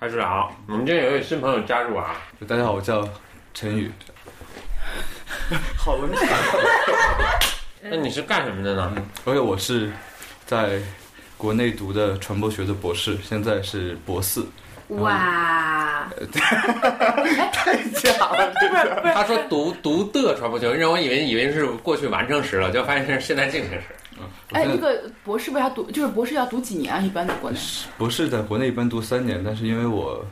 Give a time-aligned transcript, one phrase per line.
[0.00, 0.46] 开始啊！
[0.68, 2.14] 我们今天有位新朋友加入啊，
[2.46, 3.06] 大家好，我叫
[3.52, 3.90] 陈宇。
[5.76, 6.24] 好文采。
[7.82, 8.94] 那你是干什么的呢？
[9.24, 9.90] 而且我是
[10.46, 10.78] 在
[11.36, 14.46] 国内读的传播学的博士，现在是博四。
[14.90, 16.08] 哇，
[17.52, 19.12] 太假了，这个。
[19.12, 23.82] 他说读读的传播学，让我以为以为是过去完成时了，就发现是现在进行时。
[24.50, 25.90] 哎，那个博士为啥读？
[25.90, 27.00] 就是博士要读几年啊？
[27.00, 27.58] 一般在国内？
[27.98, 30.24] 博士在国内一般读三年，但是因为我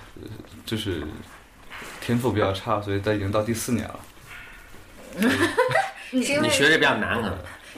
[0.64, 1.02] 就是
[2.00, 4.00] 天赋比较差，所以在已经到第四年了。
[6.10, 7.34] 你学的比较难啊？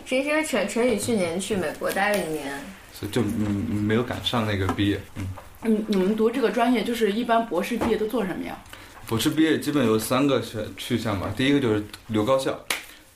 [0.06, 2.58] 是因为陈陈宇去年去美国待了一年，
[2.92, 5.00] 所以就没有赶上那个毕业。
[5.16, 5.26] 嗯。
[5.64, 8.56] 你你们读这个专业，就是一般博士毕业都做什么呀？
[9.08, 11.34] 博士毕业基本有三个选去向吧。
[11.36, 12.56] 第一个就是留高校，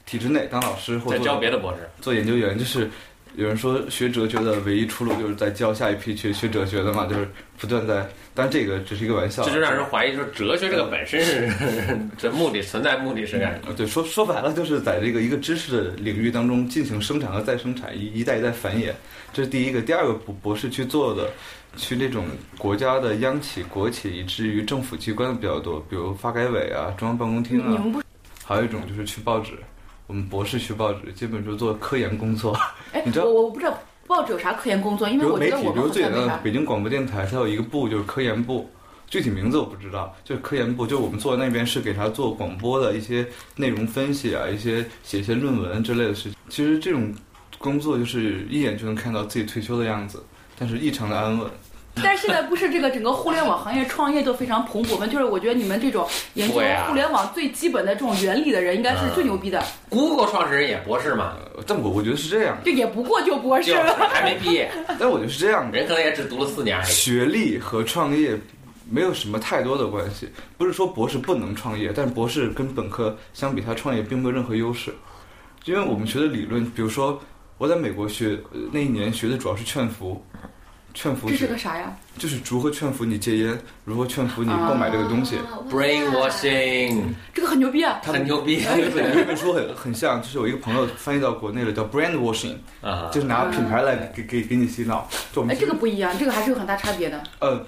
[0.04, 2.58] 体制内当老师或者教别的博士，做研究员。
[2.58, 2.90] 就是
[3.36, 8.06] 有人说学哲学的唯一出路就是在教下一批学学哲学的嘛，就是不断在。
[8.34, 11.50] 但这个只是一个玩笑，这就让人怀疑说哲学这个本身是
[12.16, 13.74] 这目的存在目的是干什么？
[13.76, 18.92] 对，说说白了就是在这个一个知识的领域当中进行生产和再生产，一一代一代繁衍。
[19.32, 19.82] 这是第一个。
[19.82, 21.28] 第二个博博士去做的。
[21.74, 22.26] 去那种
[22.58, 27.68] 国家的央企、国企，以至于政府机关的比较多，比如发改委啊、中央办公厅啊。
[27.70, 28.02] 你们不？
[28.44, 29.52] 还有一种就是去报纸，
[30.12, 32.54] 我们博士学报纸，基本就做科研工作。
[32.92, 38.68] 哎，你知道我我不知道报纸有啥科研工作，因为我觉得我们比如最简单的北京广播电台，它有一个部就是科研部，
[39.08, 46.34] 具体名字我不知道，就是科研部，就我们坐在那边是给他做广播的一些内容分析啊，一些写一些论文之类的事情。
[46.50, 47.10] 其实这种
[47.56, 50.22] 工作就是一眼就能看到自己退休的样子。
[50.58, 51.50] 但是异常的安稳。
[51.94, 55.06] 但是现在不是这个整个互联网行业创业都非常蓬勃吗？
[55.06, 56.54] 就是我觉得你们这种研究
[56.86, 59.62] 互联网最基本的这种原理的人，应该是最牛逼的。
[59.90, 61.36] Google 创始人也博士嘛？
[61.66, 64.70] 但我我觉得是这样，就也不过就博士了，还没毕业。
[64.98, 66.86] 但我觉得是这样的，人可能也只读了四年而已。
[66.86, 68.38] 学历和创业
[68.90, 70.28] 没有什么太多的关系。
[70.56, 74.92] 不是说博士不能创业，但是博士跟本科相比，他创业并没有任何优势。
[75.66, 77.20] 因为我们学的理论，比如说
[77.58, 78.38] 我在美国学
[78.72, 80.24] 那一年学的主要是劝服。
[80.94, 81.96] 劝服这是个啥呀？
[82.18, 85.36] 就是如何劝服你戒烟，如何劝服你购买这个东西。
[85.70, 88.00] Brainwashing，这个很牛逼啊！
[88.02, 88.62] 很牛逼。
[88.62, 95.08] 有一本书很很像，就是我一个朋友翻译到国内了，叫 Brainwashing，啊，就是拿品牌来给给给你洗脑。
[95.48, 97.22] 哎，这个不一样，这个还是有很大差别的。
[97.40, 97.64] 呃，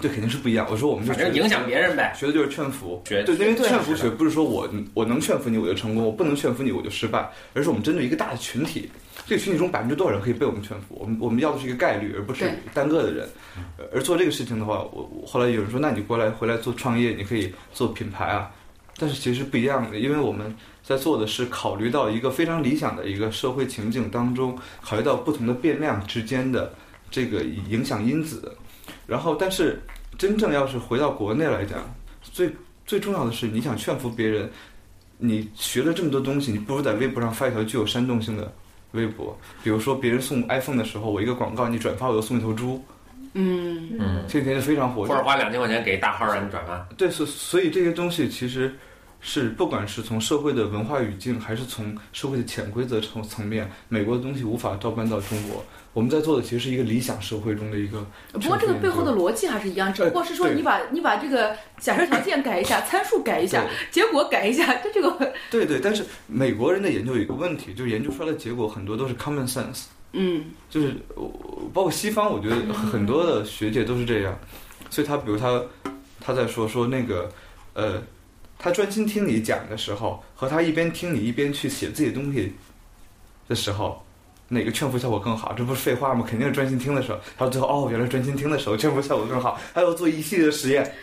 [0.00, 0.66] 对肯定是不一样。
[0.70, 3.02] 我说我们就影响别人呗，学的就是劝服。
[3.08, 8.90] 对，因为劝服学不是说我我能劝服你我就成功，我不能劝服你我就失败，而是我们针对一个大的群体。
[9.28, 10.96] 这个群体中百分之多少人可以被我们劝服？
[10.98, 13.28] 我们我们要的是一个概率，而不是单个的人。
[13.92, 18.50] 而做这个事情的话，我后来有人说，那你过来回来做创业，你可以做品牌啊。
[18.96, 26.72] 但是其实不一样的，因为我们在做的是考虑到一个非常理想的一个社会情景当中，考虑到不同的变量之间的
[27.10, 28.56] 这个影响因子。
[29.06, 29.78] 然后，但是
[30.16, 31.78] 真正要是回到国内来讲，
[32.22, 32.50] 最
[32.86, 34.50] 最重要的是，你想劝服别人，
[35.18, 38.50] 你学了这么多东西，你不如在微博上发一条具有煽动性的。
[38.92, 42.82] 微博，比如说别人送 iPhone 的时候，我一个广告你转发，我就送一头猪。
[43.34, 45.04] 嗯嗯，这几天是非常火。
[45.04, 46.78] 或者花两千块钱给大号让你转发。
[46.96, 48.74] 对，所所以这些东西其实。
[49.20, 55.64] 是，不管是从社会的文化语境，还是从社会的潜规则层层面，美国的东西无法照搬到中国。
[55.92, 58.06] 我们在做的其实是一个理想社会中的一个。
[58.32, 65.32] 不过这个背后的逻辑还是一样，只不过是说你把你把这个假设条件改一下， 参数改一下，结果改一下，就这个。
[65.50, 69.86] 对对，但是美国人的研究有一个问题，就是研究出来的结果很多都是 common sense。
[70.12, 70.44] 嗯。
[70.70, 70.94] 就是
[71.74, 74.38] 包括西方，我觉得很多的学界都是这样，
[74.90, 75.60] 所以他比如他
[76.20, 77.28] 他在说说那个
[77.74, 78.00] 呃。
[78.58, 82.52] 他专心听你讲的时候，和他一边听你一边去写自己东西
[83.46, 84.04] 的时候，
[84.48, 85.52] 哪个劝服效果更好？
[85.52, 86.26] 这不是废话吗？
[86.28, 87.18] 肯定是专心听的时候。
[87.36, 89.60] 他说最后哦，原来专心听的时候劝服效果更好。
[89.72, 90.94] 还要做一系列的实验。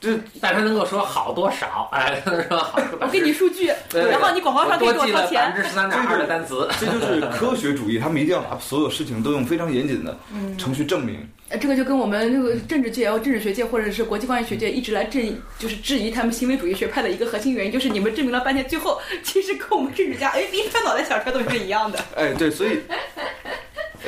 [0.00, 1.88] 就，但他能够说好多少？
[1.92, 2.80] 哎， 说好。
[3.00, 5.40] 我给你数据，然后你广告上给我掏钱。
[5.40, 7.98] 百分之十三点二的单词，这就是科学主义。
[7.98, 10.16] 他们一定要把所有事情都用非常严谨的
[10.58, 11.26] 程序证明。
[11.48, 21.98] 呃这个就跟我们那个政治界、政治学界或者是国际关系学界一直来质疑，就是质疑他们行为主义学派的一个核心原因，就是你们证明了半天，最后其实跟我们政治家哎一拍脑袋想出来都是一样的。
[22.16, 22.80] 哎，对，所以，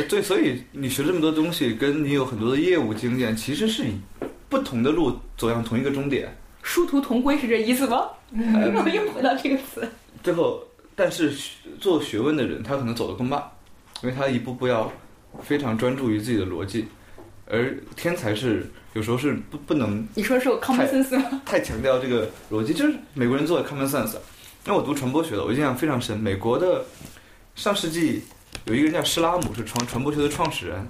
[0.08, 3.96] 对，所以你学这么多东西，跟你有很多的业务经验，其实是以。
[4.48, 8.08] 不同的路走向同一个终点，殊途同归是这意思吗？
[8.32, 9.88] 我 又回到这个词。
[10.22, 10.62] 最后，
[10.96, 11.32] 但是
[11.78, 13.42] 做学问的人，他可能走得更慢，
[14.02, 14.90] 因为他一步步要
[15.42, 16.86] 非常专注于自己的逻辑，
[17.46, 20.06] 而天才是有时候是不不能。
[20.14, 21.42] 你说是我 common sense 吗？
[21.44, 24.16] 太强调这个逻辑，就是美国人做的 common sense。
[24.66, 26.18] 因为我读传播学的，我印象非常深。
[26.18, 26.84] 美国的
[27.54, 28.22] 上世纪
[28.64, 30.86] 有一个人叫施拉姆，是传传播学的创始人。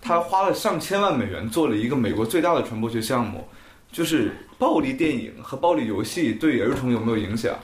[0.00, 3.46] 他花了上千万美元做了一个美国最大的传播学项目，
[3.92, 7.54] 就是暴力电影和暴力游戏对儿童有没有影响？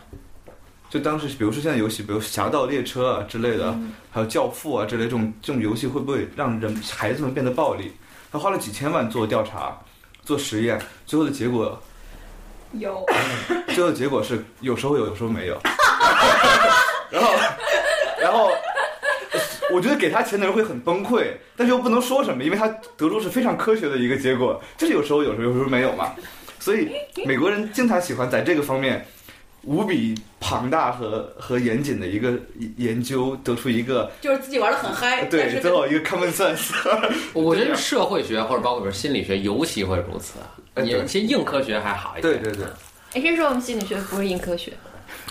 [0.90, 3.76] 就当时，比如说现在游戏，比如《侠盗猎车》啊之类的，
[4.12, 7.90] 还有《教父》啊之类这种这种游戏，会不会让人孩子们变得暴力？
[8.30, 9.76] 他花了几千万做调查、
[10.22, 11.76] 做实验，最后的结果，
[12.74, 13.04] 有
[13.68, 15.58] 最后的结果是有时候有，有时候没有。
[17.10, 17.32] 然后，
[18.20, 18.50] 然后，
[19.74, 21.26] 我觉得给他钱的人会很崩溃，
[21.56, 26.12] 但是又不能说什么，因为他得出是非常科学的一个结果，就是有时候有时候有时候没有嘛。
[26.60, 26.88] 所以
[27.26, 29.04] 美国人经常喜欢在这个方面
[29.64, 32.32] 无比庞大和和严谨的一个
[32.76, 36.72] 研究，得出一个就是自己玩的很嗨，但对是最后一个 common sense。
[37.34, 40.34] 我觉得社会学或者包括比如心理学，尤其会如此。
[40.74, 42.32] 哎对有些硬科学还好一点。
[42.34, 42.66] 对对对，
[43.12, 44.72] 哎，谁说我们心理学不是硬科学？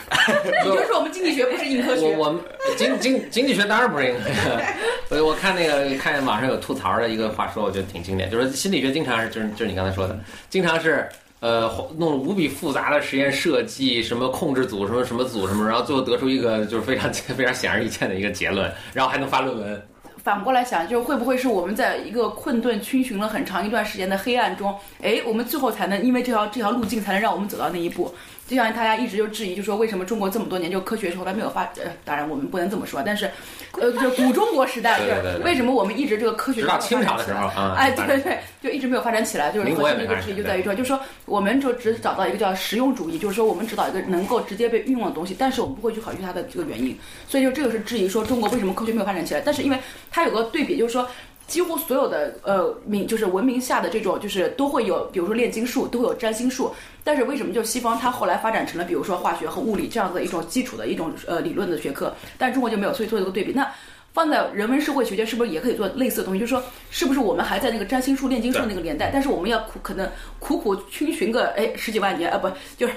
[0.65, 2.41] 你就说我们经济学不是硬科学，我我们
[2.77, 4.63] 经经经济学当然不是硬科学，
[5.09, 10.17] 所以我看那个看见网上有吐槽的一个话说，我觉得挺经典，就是心理学经常是就是就是你刚才说的，
[10.49, 11.07] 经常是。
[11.39, 19.87] 呃，弄无比复杂的实验设计，什么控制组，什么什么组，什么，然后最后得出一个就是非常 非常显而易见的一个结论，然后还能发论文。
[20.23, 28.15] 反过来想，就是会不会是我们在一个困顿逡巡了很长一段时间的黑暗中，哎，我们最后才能因为这条这条路径才能让我们走到那一步。
[28.45, 33.31] 就像大家一直就质疑，就说为什么中国这么多年就科学从来没有发，呃，当然我们不能这么说，但是，
[33.79, 46.97] 呃，就古中国时代，对为什么我们一直这个科学直到清朝的时候啊，哎，对对对，就一直没有发展起来，就是民国也核心的一个质疑就在于说，就是说我们就只找到一个叫实用主义，就是说我们只找一个能够直接被运用的东西，但是我们不会去考虑它的这个原因，
[47.27, 49.79] 所以就这个是质疑说中国为什么科学没有发展起来，但是因为
[50.11, 51.07] 它有个对比，就是说。
[51.47, 56.73] 几乎所有的呃民就是文明下的这种就是都会有，比如说炼金术都会有占星术，
[57.03, 63.51] 但是为什么就西方它后来发展成了比如说化学和物理这样的一种基础的一种呃理论的学科，但中国就没有，所以做一个对比。
[63.51, 63.69] 那
[64.13, 66.39] 放在人文社会学界是不是也可以做类似的东西？
[66.39, 72.47] 就是说，是不是我们还在那个占星术、炼金术那个年代，但是我们要苦可能苦苦逡寻个哎十几万年啊，不
[72.77, 72.93] 就是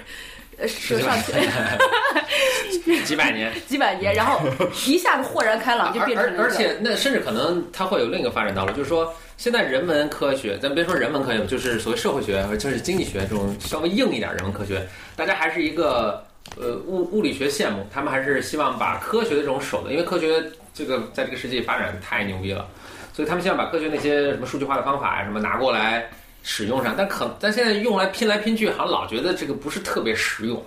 [0.58, 1.16] 呃是上
[3.04, 3.52] 几百年。
[3.66, 4.40] 几百年，然后
[4.86, 16.24] 一下子豁然开朗就变成了而而且那甚至可能它会有另一个发展道路，就是说现在人文科学，咱别说人文科学，就是所谓社会学或者就是经济学这种稍微硬一点人文科学，大家还是一个
[16.56, 20.42] 呃物物理学羡慕，他们还是希望把科学的这种手段，因为科学
[20.72, 22.66] 这个在这个世界发展太牛逼了，
[23.12, 26.08] 所以他们希望把科学那些什么数据化的方法呀什么拿过来
[26.42, 30.64] 使用上，但可但现在用来拼来拼去，好像老觉得这个不是特别实用，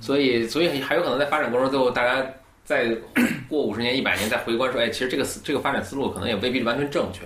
[0.00, 2.26] 所以所以还有可能在发展过程中，最后大家。
[2.68, 2.86] 再
[3.48, 7.22] 过五十年、一百年再回观说，哎，其实这个思这个发展思路可能也未必完全正确。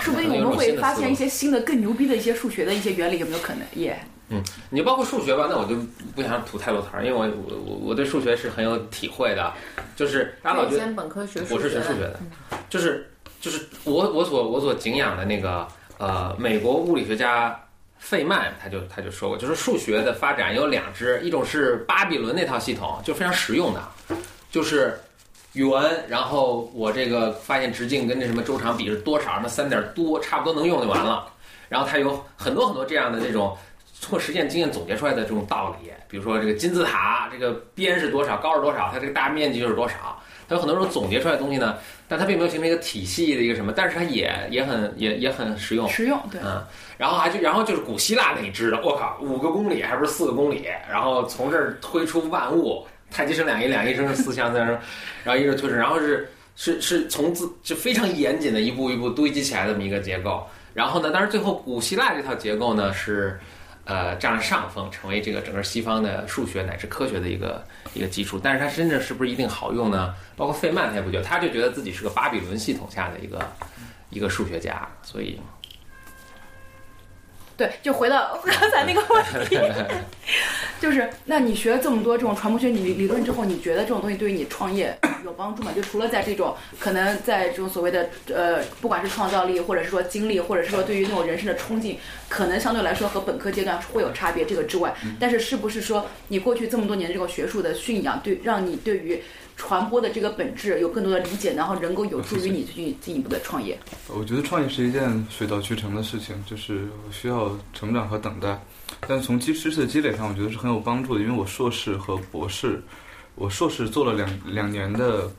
[0.00, 3.62] 说不定我们会发现一些新的、更牛逼的一些数学的一些原理，有没有可能？
[3.74, 3.96] 耶、
[4.28, 5.76] 嗯，你就包括数学吧，那我就
[6.16, 9.52] 不想吐太多槽，因为我我我我对数学是很有体会的，
[9.94, 12.18] 就是大家老觉得本科学，我是学数学的，
[12.68, 13.08] 就是
[13.40, 15.64] 就是我我所我所敬仰的那个
[15.98, 17.56] 呃美国物理学家
[17.98, 23.82] 费曼，他就他就说过，就是数学的发展有两支，一种是巴比伦那套系统，就非常实用的，
[24.50, 24.98] 就是
[25.54, 31.26] 圆，然后我这个发现直径跟那什么周长比是多少，那三点多，差不多能用就完了。
[31.68, 33.56] 然后它有很多很多这样的这种
[34.00, 41.76] 通过实践经验总结出来的这种道理，比如说这个金字塔这个边是多少，高是多少，它这个大面积就是多少，它有很多这种总结出来的东西呢，
[42.08, 45.88] 但它并没有形成一个体系的一个什么，但是它也也很也也很实用。
[45.88, 46.40] 实用对。
[46.44, 46.62] 嗯，
[46.96, 54.78] 然后还就然后就是古希腊那一支的，我靠，五个公里还不是四个公里，然后从这儿推出万物，太极生两仪，两仪生四象，三生，
[55.24, 60.46] 然后一直推出，然后是是是从自就非常严谨的一步一步堆积起来这么一个结构。
[60.72, 63.38] 然后呢，但是最后古希腊这套结构呢是，
[63.86, 67.64] 呃，占了上风，成为这个整个西方的数学乃至科学的一个
[67.94, 68.38] 一个基础。
[68.42, 70.14] 但是它真正是不是一定好用呢？
[70.36, 73.40] 包括费曼他也不觉得，他就觉得自己是个巴比伦系统下的一个
[74.10, 75.40] 一个数学家，所以
[77.56, 79.56] 对，就回到刚才那个问题，
[80.80, 85.72] 就是那你学了这么多这种传播学理理论之后，你觉得这种东西对于你创业有帮助吗？
[85.74, 99.22] 就除了在这种可能在这种所谓的呃，不管是创造力，或者是说精力，或者是说对于那种人生的冲劲，可能相对来说和本科阶段会有差别，这个之外，但是是不是说你过去这么多年这个学术的驯养，对让你对于
[99.56, 103.78] 传播的这个本质有更多的理解，然后能够有助于你去进一步的创业？
[104.08, 108.62] 我觉得创业是一件水到渠成的事情，就是需要成长和等待。
[109.08, 111.20] 但是从基知识的积累上，我觉得是很有帮助的。
[111.20, 112.82] 因为我硕士和博士，
[113.34, 115.30] 我硕士做了两两年的，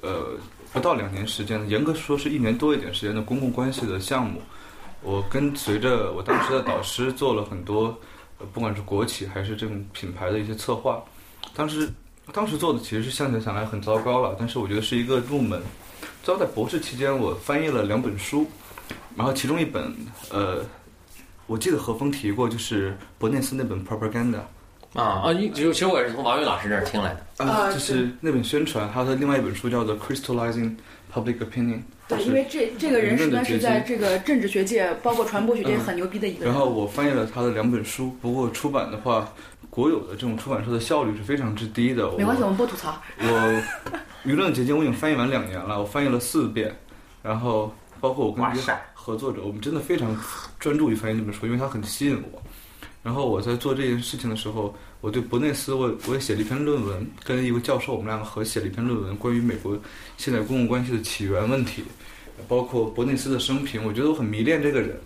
[0.00, 0.36] 呃，
[0.72, 4.42] 不到两年时间，严格说是一年多一点时间的公共关系的项目。
[5.00, 7.96] 我跟随着我当时的导师做了很多，
[8.38, 11.02] 呃不管是国企还是这种品牌的一些策划。
[11.54, 11.88] 当时
[12.32, 15.62] 当时做的其实是现在想来很糟糕了，但是我觉得是一个入门。
[16.22, 18.46] 最后在博士期间，我翻译了两本书，
[19.14, 19.94] 然后其中一本
[20.30, 20.64] 呃，
[21.46, 24.38] 我记得何峰提过，就是伯内斯那本《Propaganda》
[25.00, 27.44] 啊啊，其实其实我也是从王宇老师那儿听来的。
[27.44, 30.74] 啊就是那本宣传，还有他另外一本书叫做《Crystallizing
[31.12, 31.78] Public Opinion》。
[32.06, 36.52] 对，因为这这个人实在是在这个政治学界，包括传播学界嗯很牛逼的一个人。
[36.52, 39.32] 然后我翻译了他的两本书，不过出版的话，
[39.70, 42.10] 国有的这种出版社的效率是非常之低的。
[42.18, 42.94] 没关系，我我们不吐槽。
[43.18, 43.62] 我
[44.24, 46.76] 舆论结晶我已经翻译完两年了，我翻译了四遍，
[47.22, 48.44] 然后包括我跟
[48.92, 50.14] 合作者，我们真的非常
[50.58, 52.42] 专注于翻译这本书，因为它很吸引我。
[53.04, 59.78] 然后我在做这件事情的时候，我对伯内斯，我我也写了一篇论文，跟一个教授，我们两个合写了一篇论文，关于美国
[60.16, 61.84] 现在公共关系的起源问题，
[62.48, 63.84] 包括伯内斯的生平。
[63.84, 64.98] 我觉得我很迷恋这个人，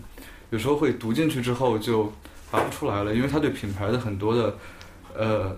[0.49, 2.09] 有时候会读进去之后就
[2.49, 4.57] 拔不出来了，因为他对品牌的很多的
[5.13, 5.53] 呃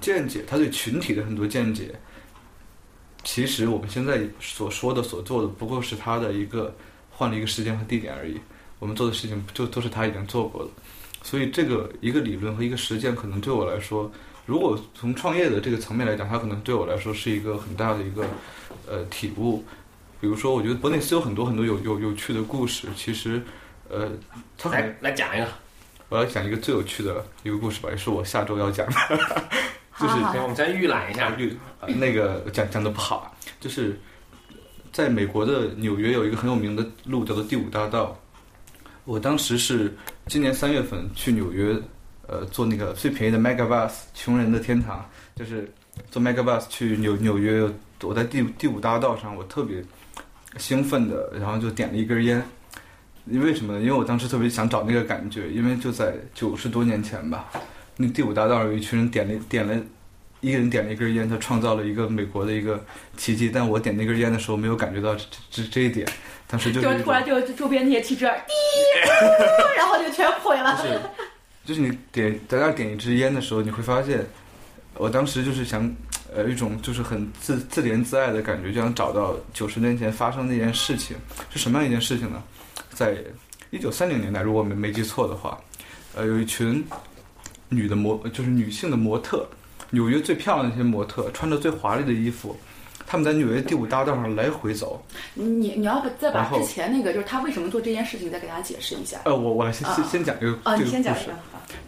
[0.00, 1.94] 见解，他对群体的很多见解，
[3.22, 6.74] 其实我们现在所说的、所做的，不过是他的一个
[7.08, 8.36] 换了一个时间和地点而已。
[8.80, 10.70] 我们做的事情就 都是他已经做过的，
[11.22, 14.10] 所以这个一个理论和一个实践，可能对我来说，
[14.46, 18.24] 如果从创业的这个层面来讲，它可能对我来说是一个很大的一个
[18.88, 19.64] 呃体悟。
[20.20, 23.42] 比如说，我觉得伯内斯有很多很多有有有趣的故事，其实
[23.88, 24.10] 呃，
[24.58, 25.48] 他很来来讲一个，
[26.10, 28.94] 我要讲一个最有趣的一个故事吧，也是我下周要讲的，
[29.98, 31.34] 就是我们先预览一下。
[31.38, 33.98] 预呃那个讲讲的不好啊，就是
[34.92, 38.18] 在美国的纽约有一个很有名的路叫做第五大道。
[39.06, 39.96] 我当时是
[40.26, 41.76] 今年三月份去纽约，
[42.26, 45.68] 呃，坐那个最便宜的 Mega Bus，穷人的天堂，就是
[46.10, 47.68] 坐 Mega Bus 去纽纽约。
[48.02, 49.84] 我在第第五大道上，我特别
[50.56, 52.42] 兴奋的，然后就点了一根烟。
[53.26, 53.80] 因为什么呢？
[53.80, 57.50] 因为我当时特别想找那个感觉，因为就在九十多年前吧，
[57.96, 59.74] 那第五大道上有一群人点了点了
[60.40, 62.82] 一个人点了一根烟，他创造了一个美国的一个
[63.16, 63.50] 奇迹。
[63.52, 66.06] 但我点那根烟的时候，没有感觉到这这这一点，
[66.46, 68.52] 当时就就突然就周边那些汽车 滴，
[69.76, 70.76] 然后就全毁了。
[70.76, 71.00] 就是
[71.64, 74.24] 就是你点在那点一支烟的时候，你会发现，
[74.94, 75.88] 我当时就是想，
[76.34, 81.16] 呃，一种就是很自自怜自爱的感觉，就想找到九十年前发生的一件事情
[81.50, 82.42] 是什么样一件事情呢？
[82.94, 83.14] 在
[83.70, 85.60] 一九三零年代，如果我没没记错的话，
[86.16, 86.84] 呃，有一群
[87.68, 89.48] 女的模，就是女性的模特，
[89.90, 92.56] 纽约最漂亮的那些模特，穿着最华丽的衣服，
[93.06, 95.04] 她们在纽约第五大道上来回走。
[95.34, 99.18] 你你要不再把之前那个，就是他为什么做这件事情，再给大家解释一下。
[99.24, 101.32] 呃，我我来先先啊先讲一个啊，这个你先讲一个。。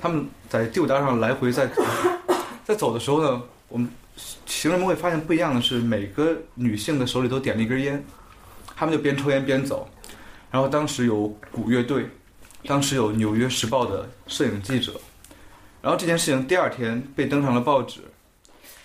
[0.00, 1.68] 他们在第五大道上来回在
[2.64, 3.88] 在走的时候呢，我们
[4.46, 8.04] 行人们会发现不一样的是，每个女性的手里都点了一根烟，
[8.76, 9.88] 他们就边抽烟边走。
[10.50, 12.06] 然后当时有鼓乐队，
[12.66, 14.92] 当时有《纽约时报》的摄影记者，
[15.82, 18.00] 然后这件事情第二天被登上了报纸。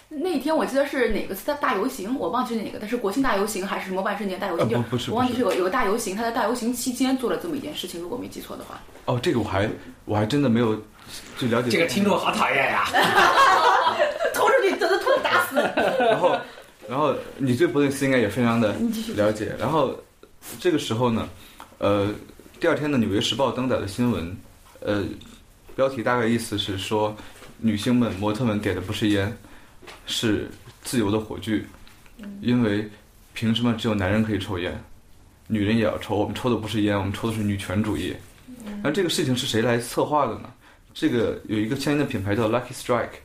[0.09, 4.69] 那天我记得是哪个大大游行，我忘记是哪个，但是国庆大游行还是什么万圣节大游呃，行？
[4.69, 8.81] 就不不是不是我忘记是有有个大游行，他在大游行期间做了这么一件事情，如果没记错的话。
[9.05, 9.69] 哦，这个我还
[10.05, 10.75] 我还真的没有
[11.37, 12.85] 就了解这个听众好讨厌呀！
[14.33, 15.57] 拖出去，真的拖打死。
[15.99, 16.37] 然后，
[16.87, 18.73] 然后你对伯内斯应该也非常的
[19.13, 19.53] 了解。
[19.59, 19.93] 然后
[20.59, 21.27] 这个时候呢，
[21.79, 22.09] 呃，
[22.61, 24.35] 第二天的《纽约时报》登载的新闻，
[24.79, 25.03] 呃，
[25.77, 27.15] 标题大概意思是说，
[27.59, 29.31] 女性们、模特们点的不是烟，
[30.07, 30.49] 是
[30.81, 31.63] 自由的火炬，
[32.41, 32.89] 因为
[33.35, 34.75] 凭什么只有男人可以抽烟，
[35.45, 36.15] 女人也要抽？
[36.15, 38.11] 我们抽的不是烟，我们抽的是女权主义。
[38.81, 40.51] 那这个事情是谁来策划的呢？
[40.95, 43.19] 这个有一个香烟的品牌叫 Lucky Strike，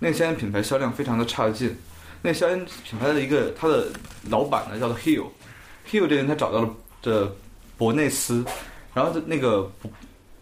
[0.00, 1.72] 那个香烟品牌销量非常的差劲。
[2.20, 3.86] 那个香烟品牌的一个它的
[4.28, 7.32] 老板呢叫做 Hill，Hill 这个人他找到了这
[7.78, 8.44] 伯内斯，
[8.92, 9.70] 然后那个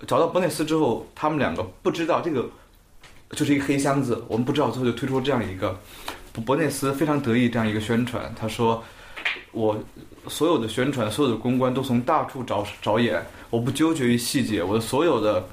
[0.06, 2.48] 找到伯内斯之后，他们两个不知道这个
[3.32, 5.78] 就是一个黑箱子，我们不知道，最后就推出这样一个
[6.44, 8.82] 伯内斯非常得意这样一个宣传，他说
[9.52, 9.78] 我
[10.26, 15.46] 所有的宣传、所有的公关都从大处着着眼，我不纠结于细节，我的所有的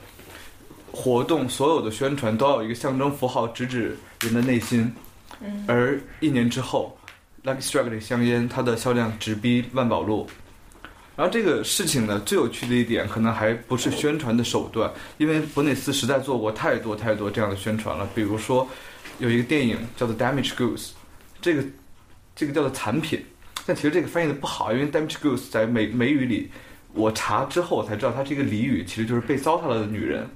[0.91, 4.93] 活动、所有的宣传都要有一个象征符号，直指人的内心。
[5.67, 6.97] 而一年之后
[7.43, 10.27] ，Lucky Strike 这个香烟它的销量直逼万宝路。
[11.17, 18.07] 然后这个事情呢，最有趣的一点可能还不是宣传的手段，因为伯内斯实在做过太多太多这样的宣传了。
[18.13, 18.69] 比如说，
[19.17, 20.77] 有一个电影叫做《Damage Goods》，
[21.41, 21.63] 这个
[22.35, 23.25] 这个叫做残品，
[23.65, 26.51] 但其实这个翻译的不好，因为 Damage Goods 在美美语里，
[26.93, 30.29] 我查之后我才知道它是一个俚语，其实就是被糟蹋了的女人。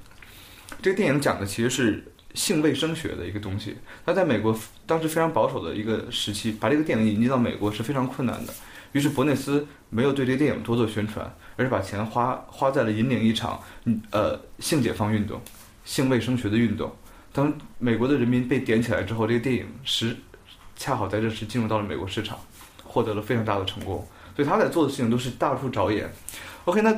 [0.81, 3.77] 这个电影讲的其实是性卫生学的一个东西。
[4.03, 8.53] 那在美国当时非常保守的一个时期，把这个电影引进到美国是非常困难的。
[8.91, 13.61] 于是伯内斯没有对这个电影多做宣传，而是把钱花花在了引领一场
[14.11, 15.41] 呃性解放运动、
[15.85, 16.91] 性卫生学的运动。
[17.33, 20.15] 当美国的人民被点起来之后，这个电影是
[20.75, 22.37] 恰好在这时进入到了美国市场，
[22.83, 24.05] 获得了非常大的成功。
[24.35, 26.09] 所以他在做的事情都是大处着眼。
[26.65, 26.97] OK，那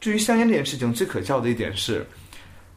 [0.00, 2.06] 至于香烟这件事情，最可笑的一点是，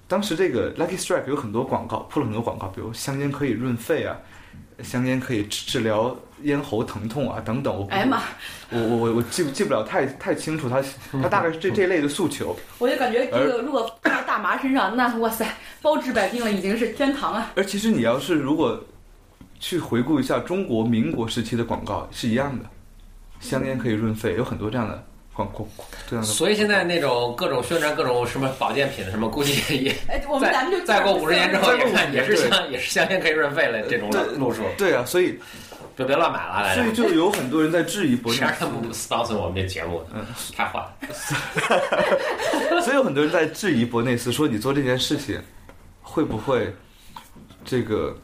[0.07, 4.15] 当时这个 Lucky Strike 有很多广告，铺了很多广告，比如香烟可以润肺啊，
[4.81, 7.75] 香烟可以治疗咽喉疼痛啊等等。
[7.75, 8.21] 我哎呀妈，
[8.69, 10.81] 我我我我记不记不了太太清楚，他
[11.21, 12.55] 他大概是这这类的诉求。
[12.79, 15.45] 我就感觉这个如果放在大麻身上，那哇塞，
[15.81, 17.51] 包治百病了，已经是天堂了！
[17.55, 18.79] 而其实你要是如果
[19.59, 22.65] 去回顾一下中国民国时期的广告是一样的，
[23.39, 25.67] 香烟可以润肺，有很多这样的广告
[26.09, 26.31] 这样的。
[26.31, 35.39] 所以现在那种各种宣传各种什么保健品的什么，估计也 哎，我们咱们就再过五十年之后再过50也看也是香也是香烟可以润肺了这种对路数，对啊，所以
[35.95, 40.07] 就别乱买了，来所以就有很多人在质疑伯谁内让他们 sponsor 我们这节目的？
[40.15, 40.91] 嗯太坏了。
[42.81, 45.39] 所以有很多人在质疑伯内斯，说你做这件事情
[46.01, 46.73] 会不会
[47.63, 48.17] 这个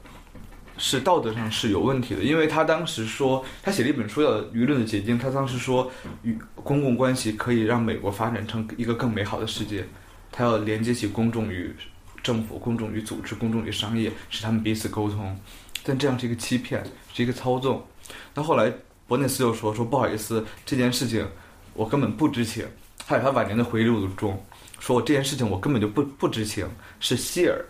[0.78, 2.24] 是道德上是有问题的？
[2.24, 5.92] 因为他当时说，他写了一本书叫《舆论的结晶》，他当时说，
[6.24, 9.86] 与公共关系可以让美国发展成一个更美好的世界，
[10.32, 11.76] 他要连接起公众与
[12.24, 15.38] 政府、公众与组织、公众与商业，使他们彼此沟通。
[15.90, 17.84] 但这样是一个欺骗，是一个操纵。
[18.36, 18.72] 那后来
[19.08, 21.28] 伯内斯又说说不好意思，这件事情
[21.74, 22.64] 我根本不知情。
[23.08, 24.40] 他有他晚年的回忆录中
[24.78, 26.70] 说：“我这件事情我根本就不不知情，
[27.00, 27.66] 是希尔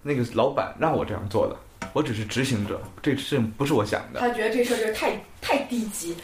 [0.00, 4.20] 那个老板让我这样做的，我只是执行者，这个事情不是我想的。
[4.20, 6.14] 他觉得这事儿就是太太低级，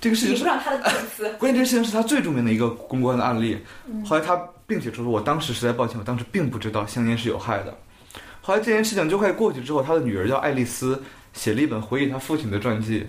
[0.00, 1.28] 这个事情是比不上他的粉丝。
[1.36, 3.58] 关键，这个事情是他最著名的一个公关的案例。
[4.02, 4.34] 后来他
[4.66, 7.76] 并且说，我当时实在抱歉，我当时并不知道香烟是有害的。
[8.46, 13.04] 后来这件事情就快过去之后，他的女儿叫爱丽丝，写了一本回忆他父亲的传记。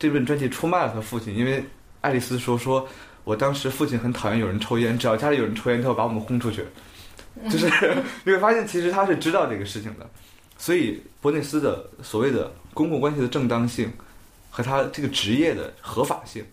[0.00, 1.64] 这本传记出卖了他父亲，因为
[2.00, 2.88] 爱丽丝说说，
[3.22, 6.64] 我当时父亲很讨厌有人抽烟，只要家里有人抽烟，他会把我们轰出去。
[7.48, 7.66] 就是
[8.26, 10.10] 你会发现，其实他是知道这个事情的。
[10.58, 13.92] 所以伯内斯的所谓的公共关系的正当性
[14.50, 16.44] 和他这个职业的合法性，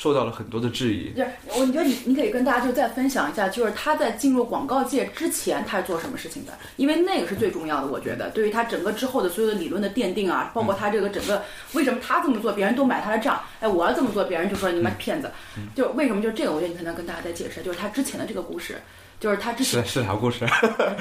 [0.00, 1.12] 受到了很多的质疑。
[1.12, 11.42] 就是我觉得你你可以跟大家就再分享一下，就是他在进入广告界之前他是做什么事情的，因为那个是最重要的，我觉得对于他整个之后的所有的理论的奠定啊，包括他这个整个
[11.74, 15.30] 为什么他这么做，别人都买他的账，哎，我要这么做，别人就说你们骗子，
[15.74, 18.78] 就为什么就这个，我觉得你可能跟大家再解释，就是他之前的这个故事。
[19.20, 20.46] 就是他之前是是啥故事？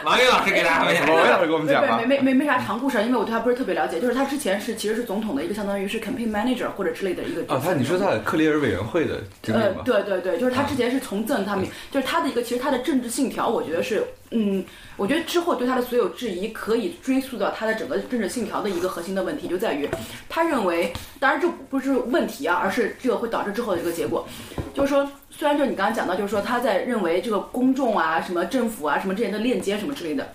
[0.05, 2.05] 王云老师给大家分享我也会给我们讲吧没。
[2.05, 3.99] 没没没啥长故事，因为我对他不是特别了解。
[3.99, 9.83] 就是他之前是其实是总统的一个相当于是 campaign manager 或者之类的一个角哦，他你说他的克里尔委员会的经历呃，吗？
[9.83, 14.63] 对对对，就是他之前是从政，他们就是他的一个，其实他的政治信条，我觉得是，嗯，
[14.99, 19.89] 我觉得之后对他的所有质疑，可以追溯到他的整个政治信条的一个核心的问题，就在于
[20.29, 24.27] 他认为，当然这不是问题啊，而是这个会导致之后的一个结果，
[24.75, 30.35] 就是说，虽然就你刚刚讲到，就是说他在认为这个公众啊、什么政府啊、什么之间的链接什么之类的，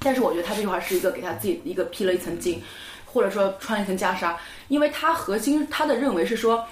[0.00, 2.62] 但是我觉得他这句话是一个给他自己一个披了一层金，
[3.06, 4.34] 或者说穿了一层袈裟，
[4.68, 6.66] 因为他核心他的认为是说。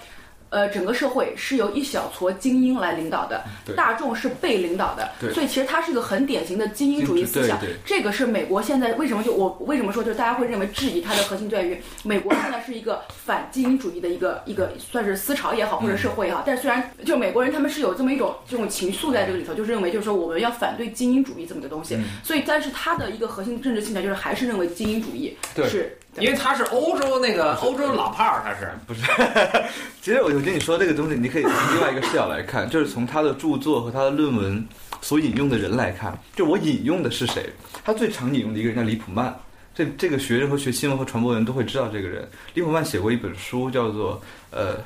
[0.50, 3.44] 呃，整个社会是由一小撮精英来领导的，
[3.76, 7.58] 大众是被领导的，所以其实它是一个很典型的精英主义思想。
[7.84, 25.36] 这个是美国现在为什么就我为什么说就是大家会认为质疑它的核心在于美国现在是一个反精英主义的一个一个算是思潮也好或者社会也好，但虽然就美国人他们是有这么一种这种情愫在这个里头，就是认为就是说我们要反对精英主义这么个东西，所以但是它的一个核心政治信条就是还是认为精英主义
[25.68, 25.94] 是。
[26.18, 29.02] 因为他是欧洲那个欧洲老炮儿，他是不是
[30.02, 34.66] 其实我觉得你说这个东西，你可以从另外一个视角来看，就是从他的著作和他的论文
[35.00, 37.48] 所引用的人来看，就我引用的是谁？
[37.84, 39.34] 他最常引用的一个人叫李普曼。
[39.74, 42.28] 这这个学生和学新闻和传播人都会知道这个人。
[42.52, 44.76] 李普曼写过一本书，叫做呃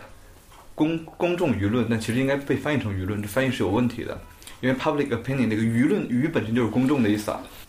[0.75, 4.21] 公公众舆论，但其实应该被翻译成舆论，这翻译是有问题的，
[4.61, 7.41] 因为 public opinion 那个舆论舆本身就是公众的意思啊。